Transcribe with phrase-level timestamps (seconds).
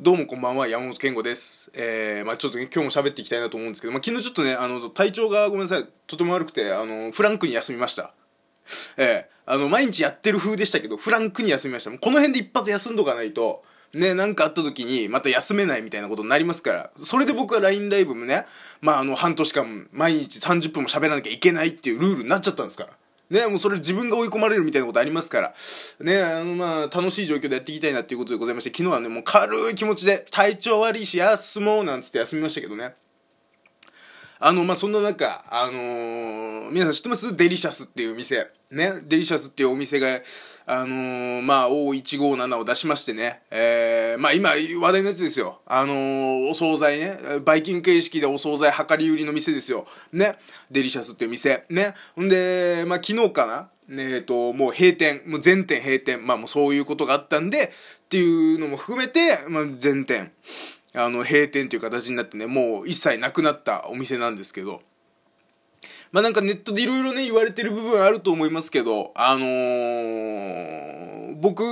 [0.00, 1.72] どうもこんばんは、山本健吾です。
[1.74, 8.12] えー、まあちょっとね、今日も喋っていきたいなと思うんですけど、まあ昨日ちょっとね、あの、体調がごめんなさい、とても悪くて、あの、フランクに休みました。
[8.96, 11.90] えー、あの、毎日やってる風でしたけど、フランクに休みました。
[11.90, 18.44] もうこの辺で一発休んどかないと、ね、なんかあった時に、また休めないみたいなことになりますから、それで僕は LINE ライブもね、
[18.80, 22.90] まああの、半年間、毎日30分も喋らなきゃいけないっていうルールになっちゃったんですから。
[23.30, 25.54] ね、もうそれ自分が追い込まれるみたいなことありますから、
[26.00, 32.94] ね、あの、まあ、楽しい状況でやっていきたいなっていうことでございまして、昨日はね、もう軽い気持ちで、体調悪いし、休もうなんつって休みましたけどね。
[34.40, 37.36] あの、まあ、そんな中、あのー、皆さん知ってます？
[37.36, 38.50] デリシャスっていう店。
[38.70, 40.20] ね、デリシャスっていうお店が、
[40.70, 45.62] あのー、まあ、O157 を出しましてね、えー、まあ、今、話題のやつですよ。
[45.64, 49.86] あのー、お惣菜ね、バイキング形式でお惣菜量り売りの店ですよ。
[50.12, 50.36] ね、
[50.70, 51.64] デリシャスっていう店。
[51.70, 53.70] ね、ほんで、まあ、昨日かな。
[53.90, 57.72] えっ、と、もう閉店、もう全店閉店、まあもうそういうことがあったんで、
[58.04, 60.32] っていうのも含めて、まあ全店、
[60.92, 64.82] あの、閉店という形になってね、もう一切なくなったお店なんですけど、
[66.12, 71.62] まあなんかネットでいろいろね、言われてる部分あると思いますけど、あのー、僕、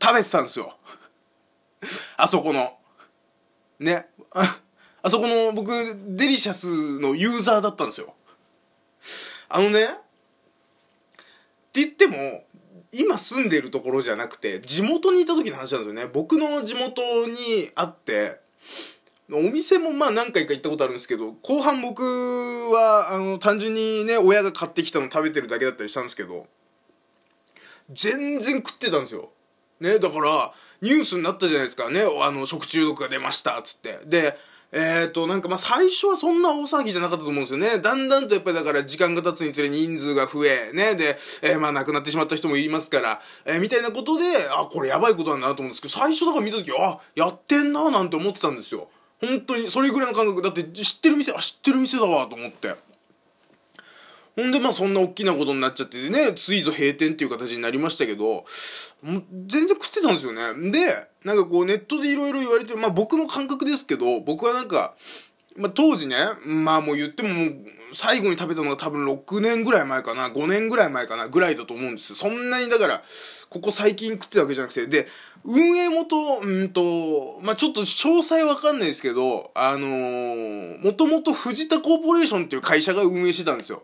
[0.00, 0.76] 食べてたんですよ。
[2.16, 2.78] あそこの。
[3.78, 4.08] ね。
[4.30, 4.60] あ
[5.04, 5.70] あそこの僕、
[6.08, 8.14] デリシャスのユーザーだったんですよ。
[9.48, 9.88] あのね、っ
[11.72, 12.44] て言っても、
[12.92, 16.06] 今住んでるところじゃなくて、地元にいた時の話なんですよね。
[16.06, 18.40] 僕の地元にあって、
[19.30, 26.46] お店もまあ何回か行ったことあるんですけど、後半僕は、あの、単純にね、親が買ってきたの食べてるだけだったりしたんですけど、
[27.90, 29.30] 全然食ってたんですよ。
[29.80, 33.98] ね、だから、ニュースになったじゃないですかね、あの、食中毒が出ましたっ、つって。
[34.06, 34.36] で、
[34.72, 37.78] えっ、ー、と、なんかまあ最初はそんな大騒ぎじゃなかったと思うんですよね。
[37.78, 48.88] だんだんとやっぱりだから時間が経つにつれ人数が増え、ね、で、えー、まあ亡くなってしまった人もいますから、えー、みたいなことで、あ、これやばいことなんだなと思うんですけど、最初だから見た時あ、やってんななんて思ってたんですよ。
[49.22, 50.42] 本当に、それぐらいの感覚。
[50.42, 52.74] だって知ってる店、あ、知ってる店だわと思って。
[54.34, 58.46] ほんでまあそんな大きなことになっちゃってね、ついぞ閉店っていう形になりましたけど、
[59.02, 60.70] もう全然食ってたんですよね。
[60.70, 64.94] で、なんかこうネットでいろいろ言われて、まあ僕の感覚ですけど、僕はなんか、
[65.56, 66.16] まあ当時ね、
[66.46, 67.56] まあもう言ってももう
[67.94, 72.16] 最後に食べたのが多分6年ぐらい前かな、5年ぐらい前かな、ぐらいだと思うんですよ。
[72.16, 73.02] そんなにだから、
[73.50, 75.06] ここ最近食ってたわけじゃなくて、で、
[75.44, 83.82] 運営元、うんと、まあちょっと詳細わかんないですけど、あのー、もともと藤田コーポレーションっていう会社が運営してたんですよ。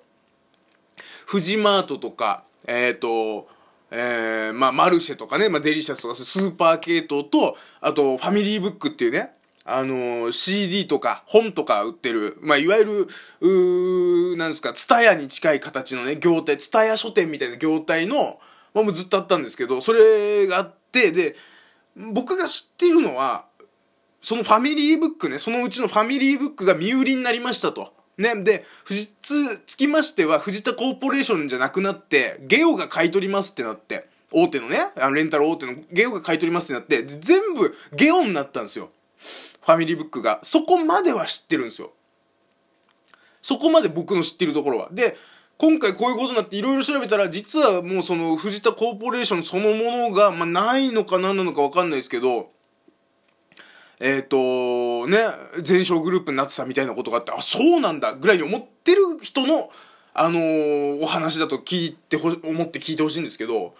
[1.26, 3.48] フジマートとか、えっ、ー、と、
[3.90, 9.32] えー、まあ、マルシェとかね、まあ、デリシャスとか、スーパー系統と、あと、ファミリーブックっていうね、
[9.68, 13.08] あの、CD とか本とか売ってる、まあ、いわゆる、
[13.40, 18.40] う、なんですか、ツタヤに近い形のね、業態、ツタヤ書店みたいな業態の、
[18.74, 21.36] まあ、もうずっとあったんですけど、それがあって、で、
[21.96, 23.46] 僕が知ってるのは、
[24.20, 27.92] そのファミリーブックね、そのうちのファミリーブックが身売りになりましたと。
[28.16, 38.90] ね、で、富士通、つきましては、藤田コーポレーションじゃなくなって、ゲオが買い取りますってなって、大手のね、あの、レンタル大手のゲオが買い取りますってなって、全部ゲオになったんですよ。
[39.68, 40.40] ファミリーブックが。
[40.44, 41.92] そこまでは知ってるんですよ。
[43.42, 44.88] そこまで僕の知ってるところは。
[44.90, 45.14] で、
[45.58, 52.50] 今回こういうことになっていろいろ調べたら、実はもうその藤田コーポレーションそのものが、まあ、ないのか何なのかわかんないですけど、
[54.00, 55.18] えっ、ー、と、ね、
[55.60, 59.68] 全商グループになってたみたいなことがあって、あ、そうなんだぐらいに思ってる人の、
[60.14, 63.74] あのー、お話だと聞いてほ、思って聞いてほしいんですけど、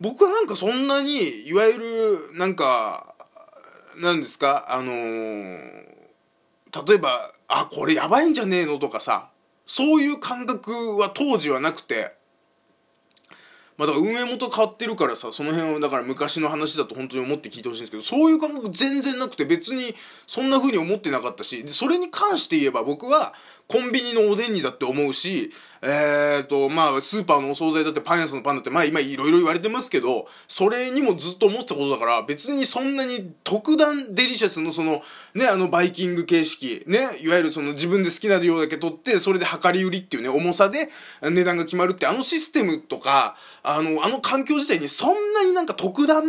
[0.00, 3.11] 僕はなんかそんなに、いわゆる、なんか、
[3.96, 5.82] なんですか、あのー、
[6.88, 9.30] 例えば、あ、これやばいんじゃねえのとかさ、
[9.66, 12.14] そういう感覚は当時はなくて、
[13.78, 19.94] まあ、だから運営元変わってるからさ、その辺をだから昔の話だと本当に思って聞いてほしいんですけど、そういう感覚全然なくて別に
[20.26, 23.32] そんな風に思ってなかったし、それに関して言えば僕は
[23.68, 25.50] コンビニのおでんにだって思うし、
[25.80, 35.02] えーと、まあスーパーのお惣菜だってパン屋さんのパンだってまあ今いろいろ言われてますけど、それにもずっと思ってたことだから別にそんなに特段デリシャスのその
[35.34, 40.88] ね、あのバイキング形式、ね、いわゆるその自分で好きな量だけ取ってそれで量り売りっていうね、重さで
[41.22, 46.22] 値段が決まるってあのシステムとか、あの、あの環境自体にそんなになんか特段、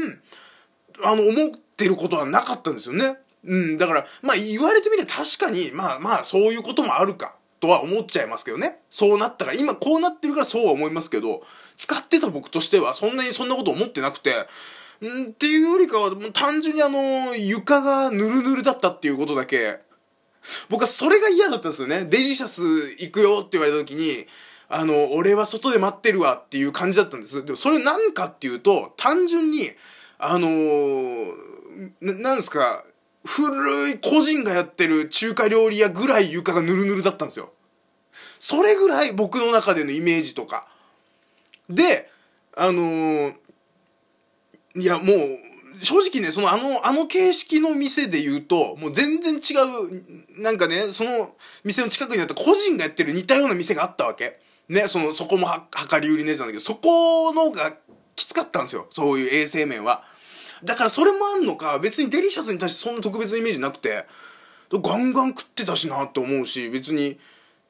[1.03, 3.17] あの、思ってることはなかったんですよね。
[3.45, 8.81] うん、だから、まあ言われてみれば確かに、まあまあそういうこともあるか、とは思っちゃいますけどね。
[8.89, 11.43] そうなったから、今こうなってるからそうは思いますけど、
[11.77, 14.31] 使ってた僕としてはそんなにそんなこと思ってなくて、
[15.01, 19.79] んっていうよりかは、もう単純にあの、床がぬるぬるだったっていうことだけ、
[20.69, 22.05] 僕はそれが嫌だったんですよね。
[22.05, 24.25] デリシャス行くよって言われた時に、
[24.67, 27.45] あの、俺は外で待ってるわっていう感じだったんです。
[27.45, 29.69] でもそれ何かっていうと、単純に、
[30.17, 31.35] あのー、
[32.01, 32.83] ななんですか、
[33.25, 37.53] 古い個人がやってる中華料理屋ぐらい床がぬるぬるだったんですよ。
[38.39, 40.67] それぐらい僕の中でのイメージとか。
[41.69, 42.09] で、
[42.55, 43.33] あのー、
[44.75, 45.53] いや、もう、
[45.83, 49.39] 正直ね、そのあの、あの形式の店で言うと、もう全然違
[50.37, 54.39] う、なんかね、その店の近くにあった個人がやってる似たような店があったわけ。
[54.69, 57.73] ね、その、そこもは、量り売りのやつなんだけど、そこのが
[58.15, 58.87] きつかったんですよ。
[58.91, 60.03] そういう衛生面は。
[60.63, 64.05] だからそれもあんのか、別にデリシャスに対してそんな特別なイメージなくて、
[64.71, 67.17] ガンガン食ってたしなって思うし、別に、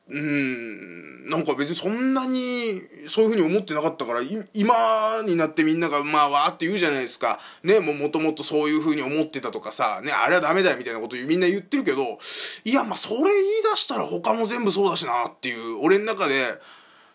[0.10, 4.22] うん、なんか別にそんなにそういうふうに思ってなかったから、
[4.54, 7.40] 今になってみんながまあわーって言うじゃないですか。
[7.64, 12.20] ね、もうもともとそういうふうに思ってたとかさ、ね、あれはダメだよみたいなことみんな言ってるけど、
[12.66, 16.60] いやまあそれ言い出したら他も全部そうだしなっていう、俺の中で、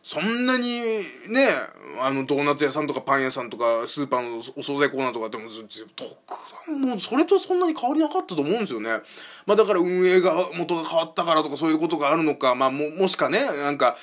[0.08, 1.02] そんなにね、
[2.00, 6.06] あのドーナツ屋さんとかパン屋さんとかスーパーのお惣菜コーナーとかっても特
[6.66, 8.88] 段もうそれとそんなに変わりなかったと思うんですよね。
[9.44, 13.98] まあだから運営が元が変わったからとかそういうことがあるのか、まあも、もしかね、なんか、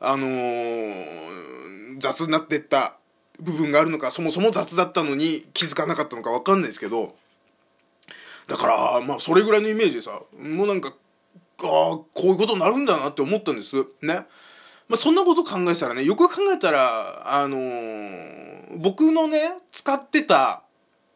[0.00, 2.96] あのー、雑になってった
[3.38, 7.14] 部分があるのか、そもそも雑だったのに気づかなかったのかわかんないですけど、
[8.46, 10.94] だから、まあそれぐらいのイメージでさ、もうなんか、
[11.58, 13.76] ああ、こういうことになるんだなって思ったんです。
[14.00, 14.24] ね。
[14.90, 19.38] まあ、そんなこと考えたらね、よく考えたら、あのー、僕のね、
[19.70, 20.64] 使ってた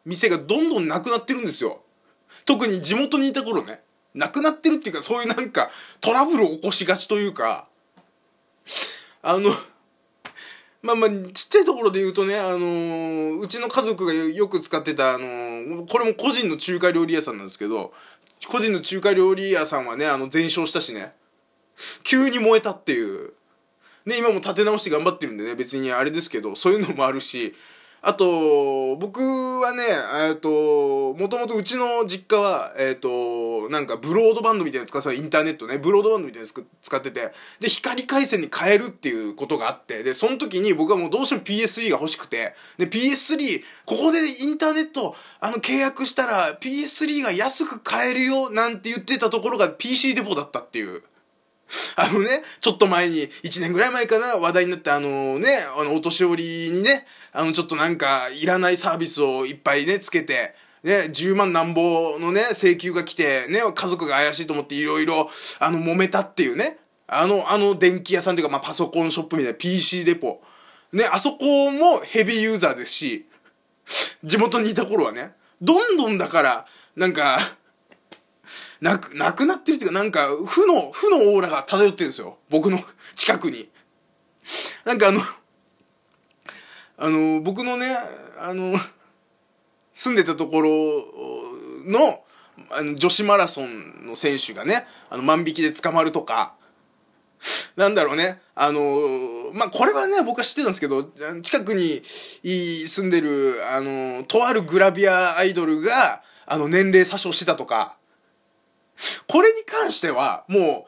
[0.05, 1.81] 店がどんどんなくなってるんですよ。
[2.45, 3.81] 特に地元にいた頃ね。
[4.13, 5.69] なくなってるっていうか、そういうなんか、
[5.99, 7.67] トラブルを起こしがちというか、
[9.21, 9.51] あの、
[10.81, 17.91] まあまあ、ちっちゃいところで言うとね、あのー、うちの家族がよく使ってた、あのー、これも個人の中華料理屋さんなんですけど、
[18.47, 21.13] 個人の中華料理屋さんはね、あの、全焼したしね、
[22.03, 23.33] 急に燃えたっていう、
[24.05, 27.55] ね、今も立て直して頑張ってるんでね、別にあれですけど、そういうのもあるし、
[28.07, 29.83] あと、僕はね、
[30.29, 36.61] えっと、もともとうちの実家は、えっと、なんかブロードバンドみたいな使ってたインターネットね、ブロードバンドみたいな使
[36.95, 51.01] ってて、で、光回線に変えるっていうことがあって、で、その時に僕はもうどうしても PS3 が欲しくて、で、PS3、ここでインターネット、あの、契約したら PS3 が安く買えるよ、なんて言ってたところが PC デポだったっていう。
[51.97, 55.47] あのね、ちょっと前に、1年ぐらい前かな、話題になってあのね、
[55.77, 60.53] あの、お年寄りにね、あの、ちょっとなんか、いらないサービスをいっぱいね、つけて、
[60.83, 65.29] ね、10万なんぼのね、請求が来て、ね、家族が怪しいと思っていろいろ、
[65.59, 66.77] あの、揉めたっていうね、
[67.07, 70.41] あの、あの電気屋さんというか、まあ、パソコンショップみたいな PC デポ。
[70.93, 73.25] ね、あそこもヘビーユーザーですし、
[74.23, 76.65] 地元にいた頃はね、どんどんだから、
[76.95, 77.39] なんか、
[78.81, 82.37] なく、なくなってるっていうか、なんか、負の、負のオーラが漂ってるんですよ。
[82.49, 82.79] 僕の
[83.15, 83.69] 近くに。
[84.83, 85.21] なんかあの、
[86.97, 87.87] あの、僕のね、
[88.39, 88.77] あの、
[89.93, 90.69] 住んでたところ
[91.85, 92.21] の、
[92.71, 96.53] あの女子マラソンの選手がね、あの、万引きで捕まるとか、
[97.75, 98.39] なんだろうね。
[98.55, 98.97] あの
[99.53, 101.03] まあ、これはね、僕は知ってたんですけど、
[101.41, 107.97] 近くに住んでる、あのとあるグラビアアイドルが、あの、年齢詐称してたとか、
[109.35, 110.87] これに関しては、も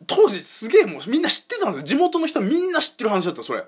[0.00, 1.82] う、当時すげえもうみんな知ってたんですよ。
[1.82, 3.64] 地元の人みんな知ってる話だった、それ。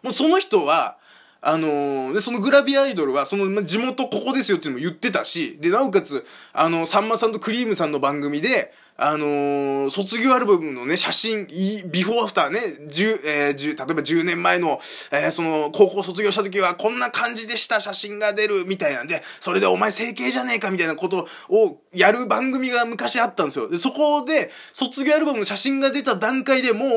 [0.00, 0.96] もうその人は、
[1.40, 14.78] あのー、で、そのグラビアアイドルは、その、ま地元ここですよっていうのも言ってたし、で、なおかつ、あの、さんまさんとクリームさんの番組で、あのー、卒業アルバムのね、写真、ビフォーアフターね、10、えー、10、例えば10年前の、
[15.10, 23.68] えー、その、高校卒業した時はこんな感じでした写真が出るみたいなんで、それでお前整形じゃねえかみたいなことをやる番組が昔あったんですよ。
[23.68, 26.90] で、そこで、卒業アルバムの写真が出た段階でもう、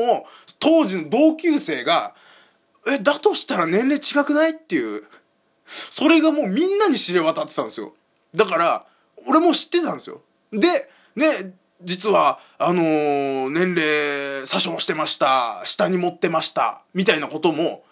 [0.60, 2.14] 当時の同級生が、
[2.86, 5.02] え、だとしたら年齢違くないっていう。
[5.66, 7.92] それがもうみんなに知れ渡ってたんですよ。
[8.36, 8.86] だから、
[9.26, 10.22] 俺も知ってたんですよ。
[10.52, 15.60] で、ね、実は、あのー、年齢詐称してました。
[15.64, 16.82] 下に持ってました。
[16.94, 17.84] みたいなことも、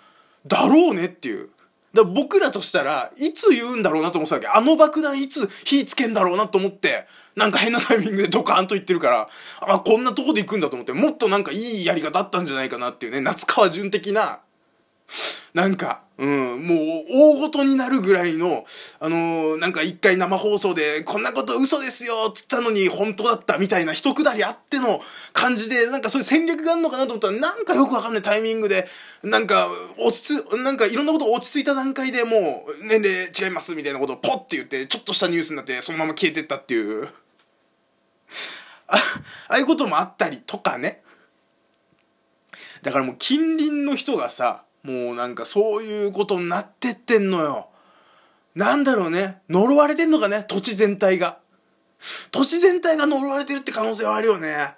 [0.46, 1.50] だろうねっていう。
[1.94, 4.48] だ僕らとしたらいつ言うんだろうなと思ってたわけ。
[4.48, 9.28] あの爆弾いつ火つけんだろうなと思って、なんか変なタイミングでドカーンと言ってるから、
[9.62, 14.40] あ、こんなとこで行くんだと思って、もっとなんかいいやり方あったんじゃないかなっていうね、夏川淳的な、
[15.54, 16.78] なんか、うん、もう
[17.12, 18.64] 大ごとになるぐらいの、
[19.00, 25.00] あのー、なんか一回生放送で、こんなこと嘘ですよって言ったのに本当だったみたいな一くだりあっての
[25.32, 28.86] 感じで、なんかそういう戦略があるのかなと思ったら、なんかよくわかんないタイミングで、
[29.22, 37.08] なんか落ち着、なんかいろんなこと落ち着いた段階でもう年齢違いますみたいなことをポッて言って、ちょっとしたニュースになってそのまま消えてったっていう。
[38.88, 38.98] あ、あ
[39.48, 41.02] あいうこともあったりとかね。
[42.82, 47.68] だからもう近隣の人がさ、もうなんかそういうことになってってんのよ。
[48.54, 51.38] なんだろうね、呪われてんのかね、土地全体が。
[52.30, 54.74] 土地全体が呪われてるって可能性はあるよね。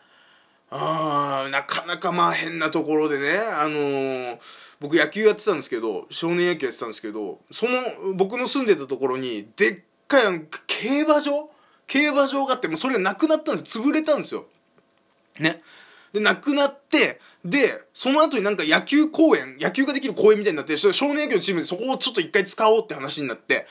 [0.70, 3.28] あーなかなかまあ変なところでね、
[3.60, 4.38] あのー、
[4.80, 11.50] 僕野球やってたんですけど、少年野球やってたんですけど、その僕の住んでたところに、でっかい競馬場？
[11.86, 14.46] 競馬場があって、もうそれがなくなったんです潰れたんですよ。
[15.38, 15.62] ね。
[16.12, 23.66] で、なくなって、で、その後になんか野球公園、野球ができる公園みたいになって、少年野球のチームでそこをちょっと一回使おうって話になって、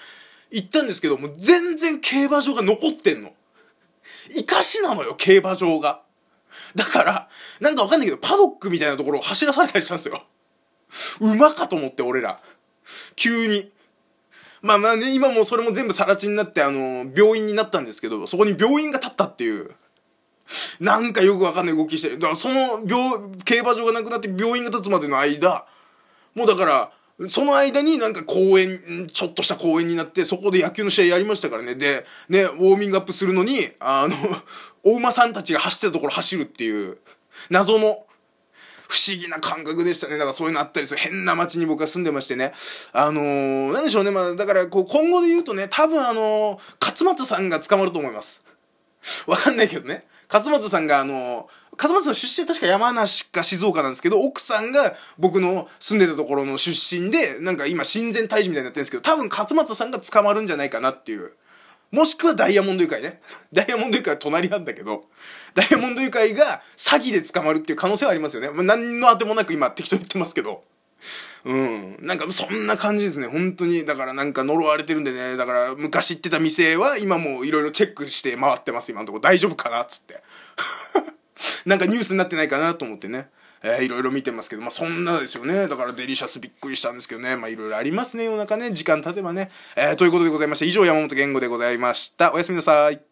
[0.52, 3.34] 行ったんですけど、もう全然競馬場が残ってんの。
[4.30, 6.02] 生かしなのよ、競馬場が。
[6.76, 7.30] だから、
[7.60, 10.24] なんかわかんないけど、パドックみたいなところを走らされたりしたんですよ。
[11.20, 12.40] 馬かと思って、俺ら。
[13.16, 13.72] 急に。
[14.62, 19.76] まあまあね、今もそれも全部更地になって、あの、病院になったんですけど、そこに病院が建ったっていう。
[20.80, 22.20] なんかよくわかんない動きしてる。
[22.20, 25.66] だからその病、競馬場がなくなって病院が建つまでの間、
[26.36, 26.92] もうだから、
[27.30, 31.74] その間になんか公園、ちょっとした公園になって、そこで野球の試合やりましたからね。
[31.74, 34.16] で、ね、ウォーミングアップするのに、あの、
[34.84, 37.00] お馬さんたちが走ってたところ走るっていう、
[37.50, 38.06] 謎の、
[38.88, 40.14] 不思議な感覚でしたね。
[40.14, 41.00] だからそういうのあったりする。
[41.00, 42.54] 変な街に僕は住んでましてね。
[42.94, 44.12] あのー、なんでしょうね。
[44.12, 48.42] まあ、だからこう今後で言うとね、多分あのー、勝俣さんが捕まると思います。
[49.26, 50.06] わかんないけどね。
[50.32, 61.34] 勝俣さんがあの、勝俣さん出身確か山梨か静岡なんですけど、奥さんが僕の住んでたところの出身で、なんか今親善大使みたいになってるんですけど、多分勝俣さんが捕まるんじゃないかなっていう。
[61.92, 63.22] もしくはダイヤモンドユカイね。
[63.54, 65.06] ダイヤモンドユカイは隣なんだけど、
[65.54, 68.50] ダイヤモンドユカイが詐欺で捕まるっていう可能性はありますよね。
[68.64, 70.64] 何のあてもなく今適当に言ってますけど。
[71.46, 71.98] うん。
[72.02, 73.28] なんかそんな感じですね。
[73.28, 73.86] 本当に。
[73.86, 75.38] だからなんか呪われてるんでね。
[75.38, 78.92] だから昔行ってた店は今もいろいろチェックして回ってます。
[78.92, 80.22] 今のところ大丈夫かなっつって。
[81.66, 83.30] なんかニュースになってないかなと思ってね。
[83.64, 85.68] えー、いろいろ見てますけど、まあ、そんなですよね。
[85.68, 87.36] だからデリシャスびっくりしたんですけどね。
[87.36, 88.72] まあ、いろいろありますね、世の中ね。
[88.72, 89.50] 時間経てばね。
[89.76, 92.34] えー、ということでございまして、以上山本健吾でございました。
[92.34, 93.07] おやすみなさい。